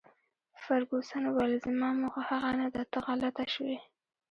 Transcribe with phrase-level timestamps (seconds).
[0.63, 3.77] فرګوسن وویل: زما موخه هغه نه ده، ته غلطه شوې.